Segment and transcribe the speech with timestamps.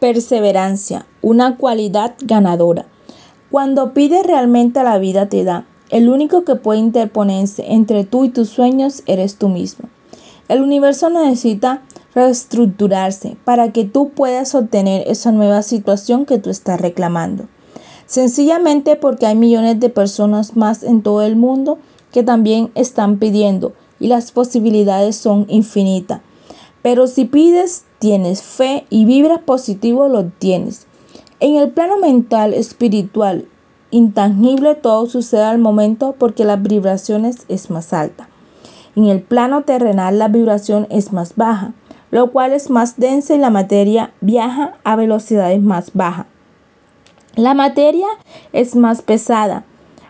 [0.00, 2.86] Perseverancia, una cualidad ganadora.
[3.50, 5.66] Cuando pides realmente a la vida te da.
[5.90, 9.88] El único que puede interponerse entre tú y tus sueños eres tú mismo.
[10.48, 11.82] El universo necesita
[12.14, 17.48] reestructurarse para que tú puedas obtener esa nueva situación que tú estás reclamando.
[18.06, 21.78] Sencillamente porque hay millones de personas más en todo el mundo
[22.12, 26.20] que también están pidiendo y las posibilidades son infinitas.
[26.88, 30.86] Pero si pides, tienes fe y vibras positivo, lo tienes.
[31.38, 33.46] En el plano mental, espiritual,
[33.90, 38.30] intangible, todo sucede al momento porque las vibraciones es más alta.
[38.96, 41.74] En el plano terrenal, la vibración es más baja,
[42.10, 46.24] lo cual es más densa y la materia viaja a velocidades más bajas.
[47.34, 48.06] La materia
[48.54, 49.66] es más pesada,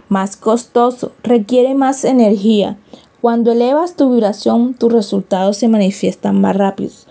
[0.08, 2.78] más costoso, requiere más energía,
[3.20, 7.08] cuando elevas tu vibración, tus resultados se manifiestan más rápidos.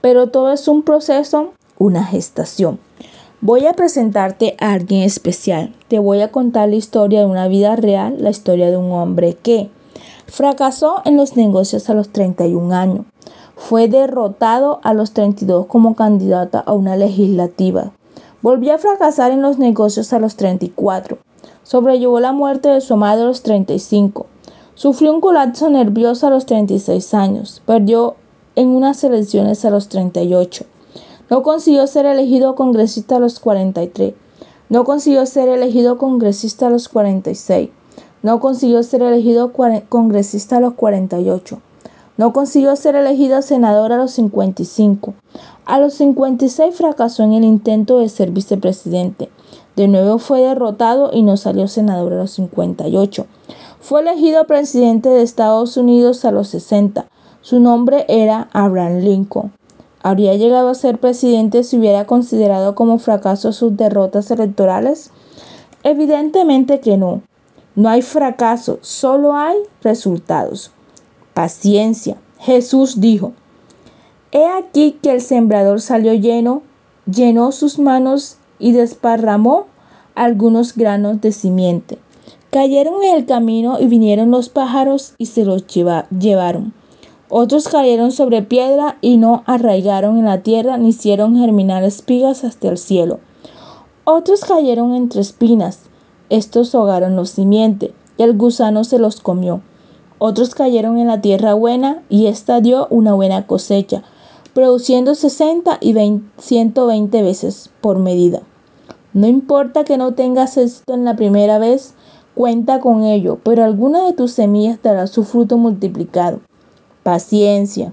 [0.00, 2.80] Pero todo es un proceso, una gestación.
[3.40, 5.72] Voy a presentarte a alguien especial.
[5.86, 9.34] Te voy a contar la historia de una vida real, la historia de un hombre
[9.34, 9.70] que
[10.26, 13.06] fracasó en los negocios a los 31 años.
[13.54, 17.92] Fue derrotado a los 32 como candidata a una legislativa.
[18.42, 21.18] Volvió a fracasar en los negocios a los 34.
[21.62, 24.26] Sobrellevó la muerte de su madre a los 35.
[24.76, 27.62] Sufrió un colapso nervioso a los 36 años.
[27.64, 28.16] Perdió
[28.56, 30.64] en unas elecciones a los 38.
[31.30, 34.14] No consiguió ser elegido congresista a los 43.
[34.68, 37.70] No consiguió ser elegido congresista a los 46.
[38.22, 39.52] No consiguió ser elegido
[39.88, 41.60] congresista a los 48.
[42.16, 45.14] No consiguió ser elegido senador a los 55.
[45.66, 49.30] A los 56 fracasó en el intento de ser vicepresidente.
[49.76, 53.26] De nuevo fue derrotado y no salió senador a los 58.
[53.86, 57.06] Fue elegido presidente de Estados Unidos a los 60.
[57.42, 59.52] Su nombre era Abraham Lincoln.
[60.02, 65.10] ¿Habría llegado a ser presidente si hubiera considerado como fracaso sus derrotas electorales?
[65.82, 67.20] Evidentemente que no.
[67.74, 70.70] No hay fracaso, solo hay resultados.
[71.34, 72.16] Paciencia.
[72.38, 73.32] Jesús dijo,
[74.32, 76.62] He aquí que el sembrador salió lleno,
[77.04, 79.66] llenó sus manos y desparramó
[80.14, 81.98] algunos granos de simiente.
[82.54, 86.72] Cayeron en el camino y vinieron los pájaros y se los llevaron.
[87.28, 92.68] Otros cayeron sobre piedra y no arraigaron en la tierra ni hicieron germinar espigas hasta
[92.68, 93.18] el cielo.
[94.04, 95.80] Otros cayeron entre espinas.
[96.30, 99.60] Estos ahogaron los simientes y el gusano se los comió.
[100.18, 104.04] Otros cayeron en la tierra buena y ésta dio una buena cosecha,
[104.52, 105.92] produciendo 60 y
[106.38, 108.42] 120 veces por medida.
[109.12, 111.94] No importa que no tengas éxito en la primera vez,
[112.34, 116.40] Cuenta con ello, pero alguna de tus semillas dará su fruto multiplicado.
[117.04, 117.92] Paciencia.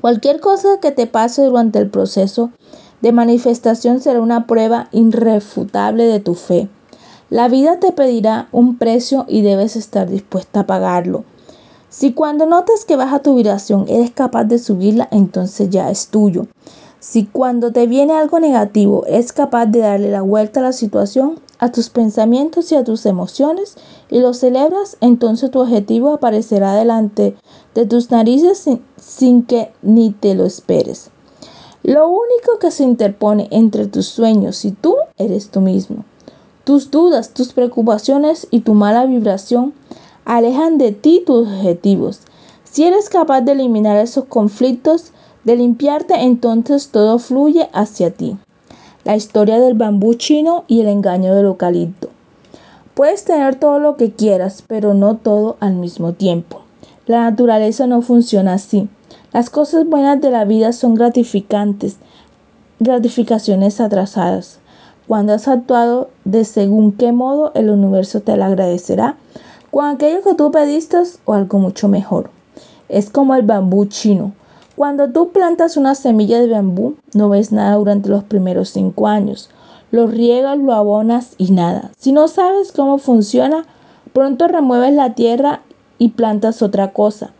[0.00, 2.50] Cualquier cosa que te pase durante el proceso
[3.00, 6.68] de manifestación será una prueba irrefutable de tu fe.
[7.30, 11.24] La vida te pedirá un precio y debes estar dispuesta a pagarlo.
[11.90, 16.48] Si cuando notas que baja tu vibración eres capaz de subirla, entonces ya es tuyo.
[16.98, 21.38] Si cuando te viene algo negativo eres capaz de darle la vuelta a la situación,
[21.64, 23.76] a tus pensamientos y a tus emociones
[24.10, 27.36] y lo celebras, entonces tu objetivo aparecerá delante
[27.74, 31.08] de tus narices sin, que ni te lo esperes.
[31.82, 36.04] Lo único que se interpone entre tus sueños y tú eres tú mismo.
[36.64, 39.72] Tus dudas, tus preocupaciones y tu mala vibración
[40.26, 42.20] alejan de ti tus objetivos.
[42.70, 45.12] Si eres capaz de eliminar esos conflictos,
[45.44, 48.36] de limpiarte, entonces todo fluye hacia ti
[49.04, 52.08] la historia del bambú chino y el engaño del eucalipto.
[52.94, 56.62] Puedes tener todo lo que quieras, pero no todo al mismo tiempo.
[57.06, 58.88] La naturaleza no funciona así.
[59.32, 61.96] Las cosas buenas de la vida son gratificantes,
[62.80, 64.58] gratificaciones atrasadas.
[65.06, 69.16] Cuando has actuado de según qué modo, el universo te lo agradecerá
[69.70, 72.30] con aquello que tú pediste o algo mucho mejor.
[72.88, 74.32] Es como el bambú chino.
[74.76, 79.48] Cuando tú plantas una semilla de bambú, no ves nada durante los primeros cinco años.
[79.92, 81.92] Lo riegas, lo abonas y nada.
[81.96, 83.66] Si no sabes cómo funciona,
[84.12, 85.60] pronto remueves la tierra
[85.98, 87.30] y plantas otra cosa.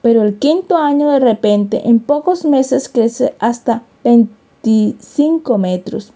[0.00, 6.12] Pero el quinto año de repente, en pocos meses crece hasta 25 metros.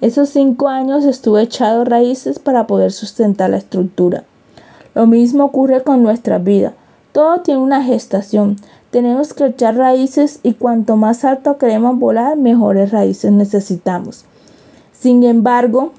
[0.00, 4.24] Esos cinco años estuve echado raíces para poder sustentar la estructura.
[4.94, 6.74] Lo mismo ocurre con nuestra vida.
[7.12, 8.56] Todo tiene una gestación.
[8.90, 14.24] Tenemos que echar raíces y cuanto más alto queremos volar, mejores raíces necesitamos.
[14.92, 15.92] Sin embargo,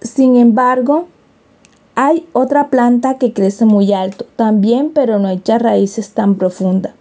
[0.00, 1.06] sin embargo,
[1.94, 6.92] hay otra planta que crece muy alto también, pero no echa raíces tan profundas.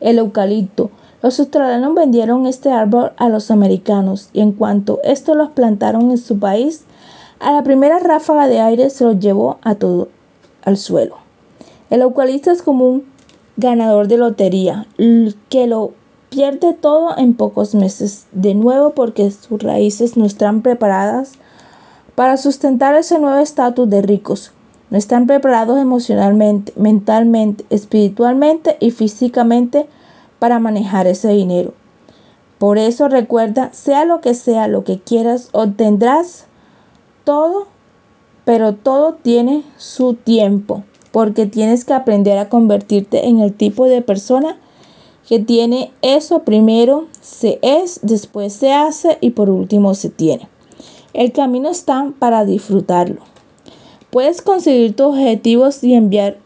[0.00, 0.90] El eucalipto.
[1.22, 6.18] Los australianos vendieron este árbol a los americanos y en cuanto estos los plantaron en
[6.18, 6.84] su país,
[7.40, 10.08] a la primera ráfaga de aire se los llevó a todo
[10.62, 11.25] al suelo.
[11.88, 13.04] El eucalipto es como un
[13.56, 14.86] ganador de lotería
[15.48, 15.92] que lo
[16.30, 21.32] pierde todo en pocos meses, de nuevo porque sus raíces no están preparadas
[22.14, 24.52] para sustentar ese nuevo estatus de ricos.
[24.90, 29.86] No están preparados emocionalmente, mentalmente, espiritualmente y físicamente
[30.38, 31.72] para manejar ese dinero.
[32.58, 36.46] Por eso recuerda, sea lo que sea lo que quieras, obtendrás
[37.24, 37.66] todo,
[38.44, 40.82] pero todo tiene su tiempo,
[41.16, 44.58] porque tienes que aprender a convertirte en el tipo de persona
[45.26, 50.46] que tiene eso primero se es, después se hace y por último se tiene.
[51.14, 53.22] El camino está para disfrutarlo.
[54.10, 56.36] Puedes conseguir tus objetivos y enviar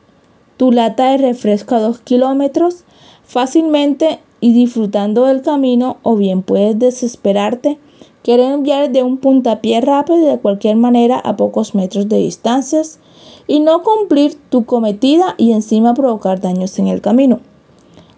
[0.56, 2.84] tu lata de refresco a dos kilómetros
[3.24, 7.80] fácilmente y disfrutando del camino o bien puedes desesperarte,
[8.22, 13.00] querer enviar de un puntapié rápido de cualquier manera a pocos metros de distancias
[13.50, 17.40] y no cumplir tu cometida y encima provocar daños en el camino.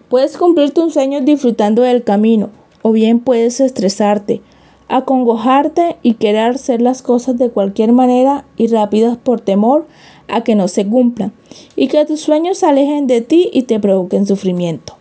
[0.07, 2.51] Puedes cumplir tus sueños disfrutando del camino
[2.83, 4.43] o bien puedes estresarte,
[4.89, 9.87] acongojarte y querer hacer las cosas de cualquier manera y rápidas por temor
[10.27, 11.33] a que no se cumplan
[11.75, 14.97] y que tus sueños se alejen de ti y te provoquen sufrimiento.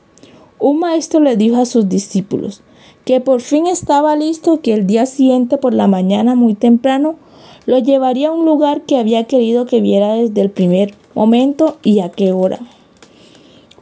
[0.58, 2.62] Un maestro le dijo a sus discípulos
[3.04, 7.16] que por fin estaba listo, que el día siguiente por la mañana muy temprano
[7.66, 12.00] lo llevaría a un lugar que había querido que viera desde el primer momento y
[12.00, 12.58] a qué hora.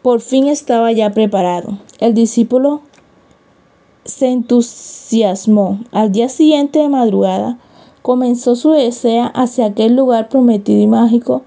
[0.03, 1.79] Por fin estaba ya preparado.
[1.99, 2.81] El discípulo
[4.05, 5.81] se entusiasmó.
[5.93, 7.59] Al día siguiente de madrugada
[8.03, 11.43] comenzó su desea hacia aquel lugar prometido y mágico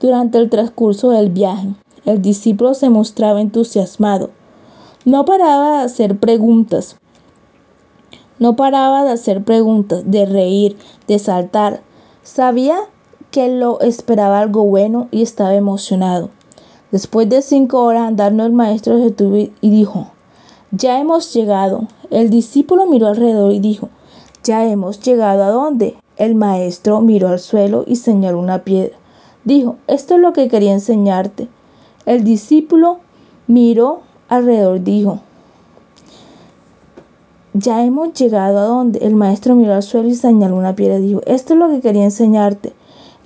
[0.00, 1.68] durante el transcurso del viaje.
[2.04, 4.30] El discípulo se mostraba entusiasmado
[5.04, 6.96] no paraba de hacer preguntas.
[8.38, 10.76] No paraba de hacer preguntas, de reír,
[11.06, 11.82] de saltar.
[12.22, 12.76] Sabía
[13.30, 16.30] que lo esperaba algo bueno y estaba emocionado.
[16.90, 20.08] Después de cinco horas andando el maestro se detuvo y dijo,
[20.70, 21.88] ya hemos llegado.
[22.10, 23.88] El discípulo miró alrededor y dijo,
[24.44, 25.96] ya hemos llegado a dónde?
[26.16, 28.96] El maestro miró al suelo y señaló una piedra.
[29.44, 31.48] Dijo, esto es lo que quería enseñarte.
[32.06, 32.98] El discípulo
[33.46, 35.20] miró alrededor dijo,
[37.54, 41.08] ya hemos llegado a donde el maestro miró al suelo y señaló una piedra y
[41.08, 42.72] dijo, esto es lo que quería enseñarte.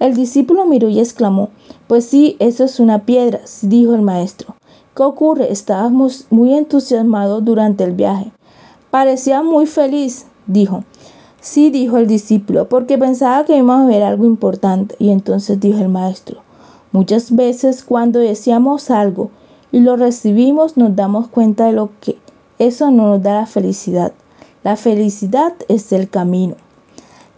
[0.01, 1.51] El discípulo miró y exclamó,
[1.87, 4.57] pues sí, eso es una piedra, dijo el maestro.
[4.97, 5.53] ¿Qué ocurre?
[5.53, 8.33] Estábamos muy entusiasmados durante el viaje.
[8.91, 10.85] Parecía muy feliz, dijo.
[11.41, 14.97] Sí, dijo el discípulo, porque pensaba que íbamos a ver algo importante.
[14.99, 16.41] Y entonces dijo el maestro,
[16.93, 19.31] muchas veces cuando decíamos algo
[19.71, 22.19] y lo recibimos, nos damos cuenta de lo que
[22.59, 24.13] eso no nos da la felicidad.
[24.65, 26.57] La felicidad es el camino.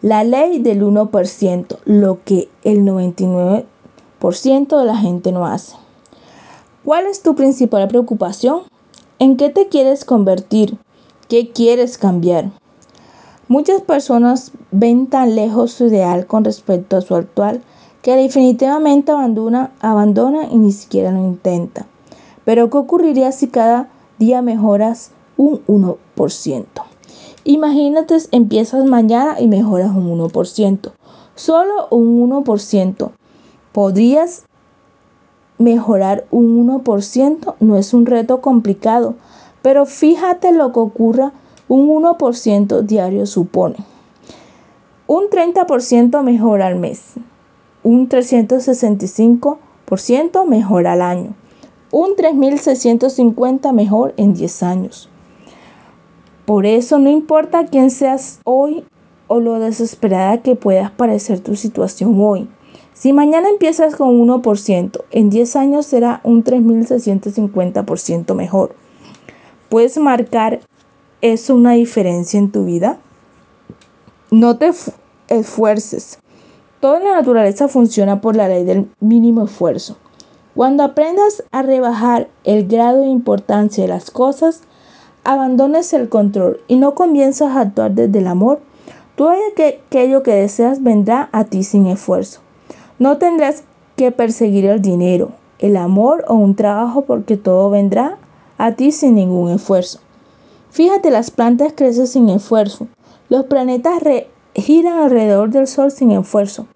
[0.00, 5.75] La ley del 1%, lo que el 99% de la gente no hace.
[6.85, 8.62] ¿Cuál es tu principal preocupación?
[9.19, 10.79] ¿En qué te quieres convertir?
[11.29, 12.50] ¿Qué quieres cambiar?
[13.49, 17.62] Muchas personas ven tan lejos su ideal con respecto a su actual
[18.03, 21.87] que definitivamente abandona, abandona y ni siquiera lo intenta.
[22.44, 23.88] Pero ¿qué ocurriría si cada
[24.19, 26.65] día mejoras un 1%?
[27.44, 30.93] Imagínate, empiezas mañana y mejoras un 1%.
[31.35, 33.11] Solo un 1%.
[33.73, 34.45] ¿Podrías
[35.59, 37.54] mejorar un 1%?
[37.61, 39.14] No es un reto complicado,
[39.62, 41.33] pero fíjate lo que ocurra
[41.69, 43.76] un 1% diario supone.
[45.07, 47.14] Un 30% mejora al mes.
[47.83, 51.35] Un 365% mejora al año
[51.90, 55.09] un 3650 mejor en 10 años.
[56.45, 58.85] Por eso no importa quién seas hoy
[59.26, 62.49] o lo desesperada que puedas parecer tu situación hoy.
[62.95, 68.75] Si mañana empiezas con 1%, en 10 años será un 3650% mejor.
[69.68, 70.61] ¿Puedes marcar
[71.21, 72.99] eso una diferencia en tu vida?
[74.30, 74.73] No te
[75.28, 76.18] esfuerces.
[76.80, 79.97] Toda la naturaleza funciona por la ley del mínimo esfuerzo.
[80.59, 84.62] Cuando aprendas a rebajar el grado de importancia de las cosas,
[85.23, 88.59] abandones el control y no comienzas a actuar desde el amor,
[89.15, 92.41] todo aquello que deseas vendrá a ti sin esfuerzo.
[92.99, 93.62] No tendrás
[93.95, 98.19] que perseguir el dinero, el amor o un trabajo porque todo vendrá
[98.59, 100.00] a ti sin ningún esfuerzo.
[100.71, 102.88] Fíjate, las plantas crecen sin esfuerzo.
[103.29, 104.03] Los planetas
[104.57, 106.67] giran alrededor del Sol sin esfuerzo.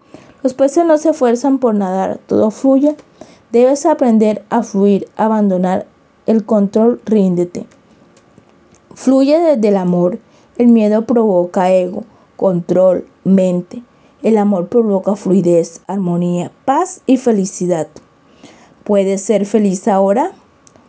[0.45, 2.95] Los peces no se esfuerzan por nadar, todo fluye
[3.52, 5.87] Debes aprender a fluir, abandonar
[6.25, 7.66] el control, ríndete.
[8.94, 10.18] fluye desde el amor.
[10.56, 12.04] El miedo provoca ego,
[12.37, 13.82] control, mente.
[14.23, 17.88] El amor provoca fluidez, armonía, paz y felicidad.
[18.85, 20.32] ¿Puedes ser feliz ahora?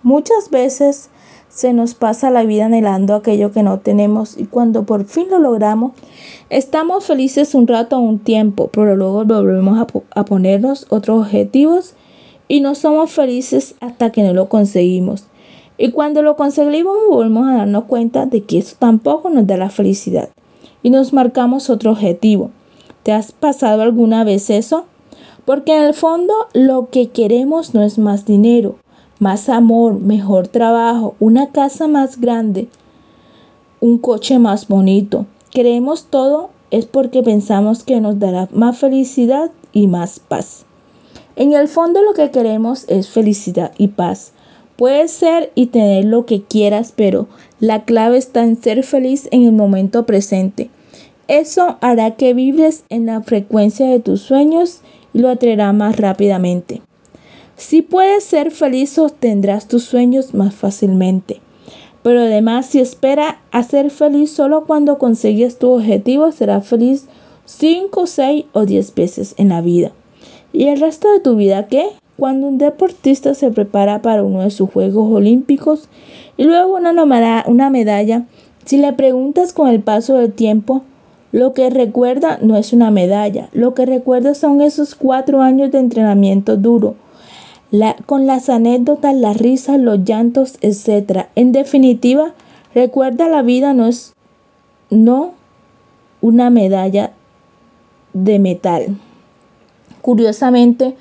[0.02, 1.10] Muchas veces
[1.50, 5.40] se nos pasa la vida anhelando aquello que no tenemos y cuando por fin lo
[5.40, 5.92] logramos,
[6.50, 9.88] estamos felices un rato o un tiempo, pero luego volvemos a,
[10.20, 11.96] a, ponernos otros objetivos
[12.48, 15.26] y no somos felices hasta que no lo conseguimos.
[15.78, 19.70] Y cuando lo conseguimos volvemos a darnos cuenta de que eso tampoco nos da la
[19.70, 20.30] felicidad
[20.84, 22.52] y nos marcamos otro objetivo.
[23.04, 24.86] ¿Te has pasado alguna vez eso?
[25.46, 28.76] Porque en el fondo lo que queremos no es más dinero,
[29.20, 32.70] más amor, mejor trabajo, una casa más grande,
[33.82, 35.26] un coche más bonito.
[35.52, 40.66] Queremos todo es porque pensamos que nos dará más felicidad y más paz.
[41.36, 44.34] En el fondo lo que queremos es felicidad y paz.
[44.76, 47.28] Puedes ser y tener lo que quieras, pero
[47.60, 50.70] la clave está en ser feliz en el momento presente.
[51.28, 54.82] Eso hará que vibres en la frecuencia de tus sueños
[55.14, 56.82] y lo atraerá más rápidamente.
[57.56, 61.40] Si puedes ser feliz, obtendrás tus sueños más fácilmente.
[62.04, 67.06] Pero además, si espera a ser feliz solo cuando consigues tu objetivo, serás feliz
[67.46, 69.94] 5, 6 o 10 veces en la vida.
[70.54, 71.88] ¿Y el resto de tu vida qué?
[72.16, 75.90] Cuando un deportista se prepara para uno de sus Juegos Olímpicos
[76.38, 78.26] y luego una, una medalla,
[78.64, 80.84] si le preguntas con el paso del tiempo,
[81.32, 85.80] lo que recuerda no es una medalla, lo que recuerda son esos cuatro años de
[85.80, 86.94] entrenamiento duro,
[88.06, 91.26] con las anécdotas, las risas, los llantos, etc.
[91.34, 92.36] En definitiva,
[92.76, 94.14] recuerda la vida no es
[94.92, 95.32] no
[96.22, 97.14] una medalla
[98.14, 98.98] de metal.
[100.04, 100.98] Curiosamente,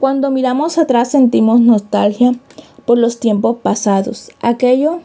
[0.00, 2.32] cuando miramos atrás sentimos nostalgia
[2.84, 4.32] por los tiempos pasados.
[4.42, 4.98] Aquello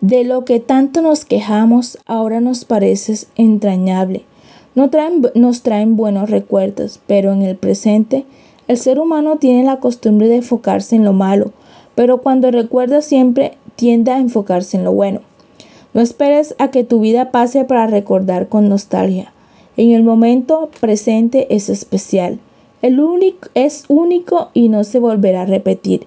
[0.00, 4.24] de lo que tanto nos quejamos ahora nos parece entrañable.
[4.76, 8.26] No traen, nos traen buenos recuerdos, pero en el presente
[8.68, 11.50] el ser humano tiene la costumbre de enfocarse en lo malo,
[11.96, 15.22] pero cuando recuerda siempre tiende a enfocarse en lo bueno.
[15.94, 19.32] No esperes a que tu vida pase para recordar con nostalgia.
[19.76, 22.38] En el momento presente es especial.
[22.80, 26.06] El único es único y no se volverá a repetir.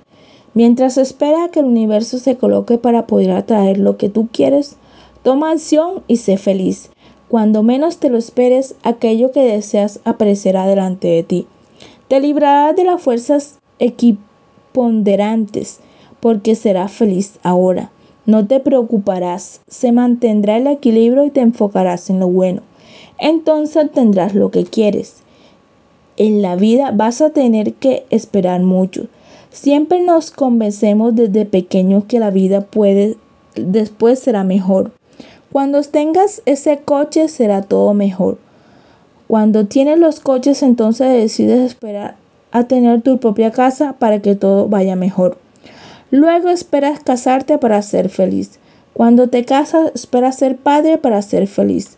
[0.53, 4.77] Mientras espera que el universo se coloque para poder atraer lo que tú quieres,
[5.21, 6.89] toma acción y sé feliz.
[7.27, 11.47] Cuando menos te lo esperes, aquello que deseas aparecerá delante de ti.
[12.07, 15.79] Te librarás de las fuerzas equiponderantes,
[16.19, 17.91] porque serás feliz ahora.
[18.25, 22.61] No te preocuparás, se mantendrá el equilibrio y te enfocarás en lo bueno.
[23.17, 25.20] Entonces tendrás lo que quieres.
[26.23, 29.07] En la vida vas a tener que esperar mucho.
[29.49, 33.17] Siempre nos convencemos desde pequeños que la vida puede
[33.55, 34.91] después será mejor.
[35.51, 38.37] Cuando tengas ese coche será todo mejor.
[39.27, 42.17] Cuando tienes los coches, entonces decides esperar
[42.51, 45.39] a tener tu propia casa para que todo vaya mejor.
[46.11, 48.59] Luego esperas casarte para ser feliz.
[48.93, 51.97] Cuando te casas, esperas ser padre para ser feliz,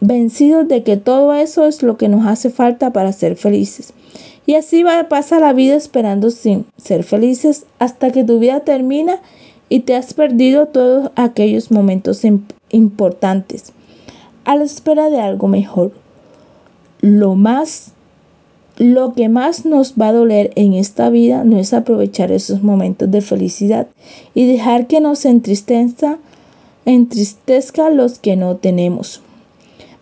[0.00, 3.92] convencidos de que todo eso es lo que nos hace falta para ser felices.
[4.46, 9.20] Y así va, pasa la vida esperando sin ser felices hasta que tu vida termina
[9.68, 12.22] y te has perdido todos aquellos momentos
[12.70, 13.72] importantes
[14.44, 15.90] a la espera de algo mejor
[17.00, 17.92] lo más
[18.78, 23.10] lo que más nos va a doler en esta vida no es aprovechar esos momentos
[23.10, 23.86] de felicidad
[24.34, 26.18] y dejar que nos entristezca,
[26.84, 29.22] entristezca los que no tenemos.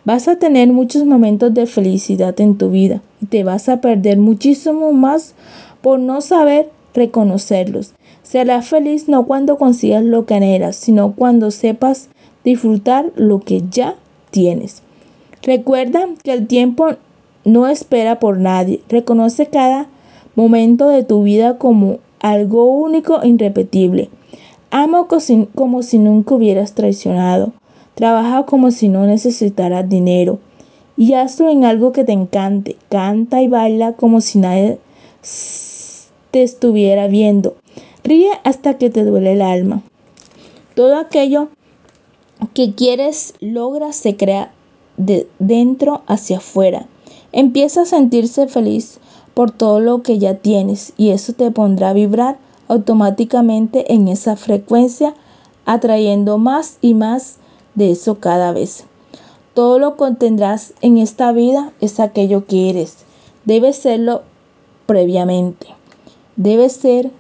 [0.05, 4.19] Vas a tener muchos momentos de felicidad en tu vida y te vas a perder
[4.19, 5.35] muchísimo más
[5.81, 7.95] por no saber reconocerlos.
[8.23, 12.11] Serás feliz no cuando consigas lo que anhelas, sino cuando sepas
[12.45, 13.95] disfrutar lo que ya
[14.31, 14.83] tienes.
[15.43, 16.89] Recuerda que el tiempo
[17.47, 18.83] no espera por nadie.
[18.91, 19.89] Reconoce cada
[20.35, 24.11] momento de tu vida como algo único e irrepetible.
[24.71, 25.07] Ama
[25.55, 27.53] como si nunca hubieras traicionado.
[27.95, 30.39] Trabaja como si no necesitaras dinero.
[30.97, 32.77] Y hazlo en algo que te encante.
[32.89, 34.79] Canta y baila como si nadie
[36.31, 37.57] te estuviera viendo.
[38.03, 39.83] Ríe hasta que te duele el alma.
[40.75, 41.49] Todo aquello
[42.53, 44.53] que quieres logra se crea
[44.97, 46.87] de dentro hacia afuera.
[47.33, 48.99] Empieza a sentirse feliz
[49.35, 54.37] por todo lo que ya tienes y eso te pondrá a vibrar automáticamente en esa
[54.37, 55.15] frecuencia,
[55.67, 57.39] atrayendo más y más
[57.75, 58.85] de eso cada vez.
[59.55, 62.99] Todo lo que tendrás en esta vida es aquello que eres.
[63.45, 64.23] Debes serlo
[64.87, 65.69] previamente.
[66.37, 67.11] Debes ser,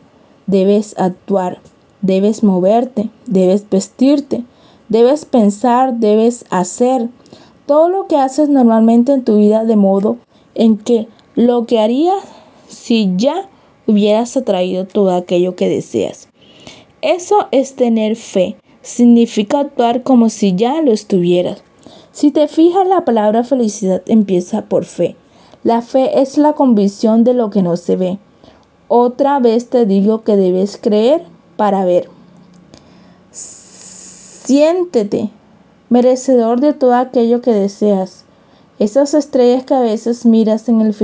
[0.47, 1.61] debes actuar,
[2.03, 4.45] debes moverte, debes vestirte,
[4.89, 7.09] debes pensar, debes hacer.
[7.67, 10.17] Todo lo que haces normalmente en tu vida de modo
[10.55, 12.23] en que lo que harías
[12.69, 13.49] si ya
[13.87, 16.29] hubieras atraído todo aquello que deseas.
[17.01, 18.57] Eso es tener fe.
[18.85, 21.65] Significa actuar como si ya lo estuvieras.
[22.13, 25.17] Si te fijas, la palabra felicidad empieza por fe.
[25.63, 28.19] La fe es la convicción de lo que no se ve.
[28.89, 31.25] Otra vez te digo que debes creer
[31.57, 32.11] para ver.
[33.33, 35.31] Siéntete
[35.89, 38.27] merecedor de todo aquello que deseas.
[38.79, 40.95] Esas estrellas que a veces miras en el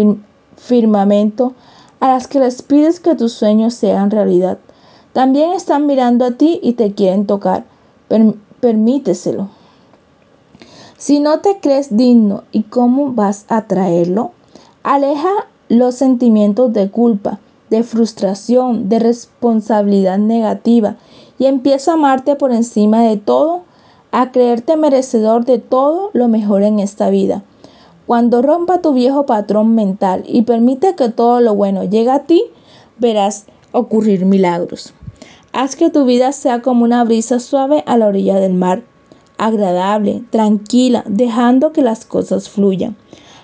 [0.57, 1.55] firmamento,
[2.01, 4.59] a las que les pides que tus sueños sean realidad,
[5.13, 7.65] también están mirando a ti y te quieren tocar.
[8.61, 9.49] permíteselo.
[10.99, 14.33] Si no te crees digno y cómo vas a traerlo,
[14.83, 15.31] aleja
[15.69, 17.39] los sentimientos de culpa,
[17.71, 20.97] de frustración, de responsabilidad negativa
[21.39, 23.63] y empieza a amarte por encima de todo,
[24.13, 27.45] a creerte merecedor de todo lo mejor en esta vida.
[28.07, 32.45] Cuando rompa tu viejo patrón mental y permite que todo lo bueno llegue a ti,
[32.99, 34.93] verás ocurrir milagros.
[35.53, 38.85] Haz que tu vida sea como una brisa suave a la orilla del mar,
[39.37, 42.97] agradable, tranquila, dejando que las cosas fluyan.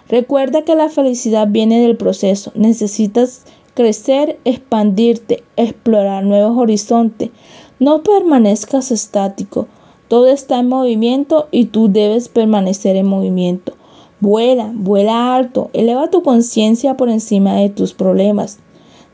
[0.08, 2.52] Recuerda que la felicidad viene del proceso.
[2.54, 3.44] Necesitas
[3.74, 7.30] crecer, expandirte, explorar nuevos horizontes,
[7.80, 9.66] no permanezcas estático.
[10.06, 13.74] Todo está en movimiento y tú debes permanecer en movimiento.
[14.20, 18.60] Vuela, vuela alto, eleva tu conciencia por encima de tus problemas.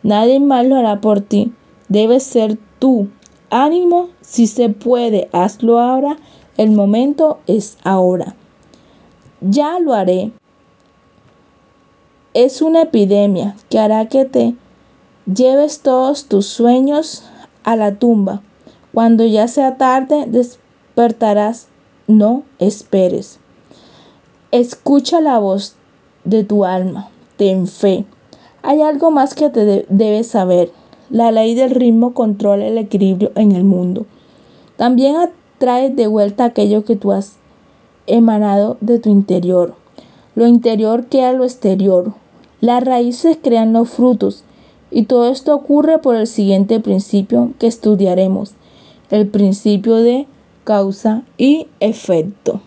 [0.02, 1.52] Nadie más lo hará por ti.
[1.88, 3.10] Debes ser tú.
[3.48, 6.16] Ánimo, si se puede, hazlo ahora.
[6.56, 8.34] El momento es ahora.
[9.40, 10.32] Ya lo haré.
[12.34, 14.56] Es una epidemia que hará que te
[15.32, 17.22] lleves todos tus sueños
[17.62, 18.42] a la tumba.
[18.92, 21.68] Cuando ya sea tarde, despertarás.
[22.08, 23.38] No esperes.
[24.50, 25.76] Escucha la voz
[26.24, 27.10] de tu alma.
[27.36, 28.04] Ten fe.
[28.62, 30.72] Hay algo más que te debes saber.
[31.12, 34.06] La ley del ritmo controla el equilibrio en el mundo.
[34.76, 37.36] También atrae de vuelta aquello que tú has
[38.06, 39.74] emanado de tu interior.
[40.34, 42.14] Lo interior queda lo exterior.
[42.62, 44.44] Las raíces crean los frutos.
[44.90, 48.54] Y todo esto ocurre por el siguiente principio que estudiaremos
[49.10, 50.26] el principio de
[50.64, 52.62] causa y efecto.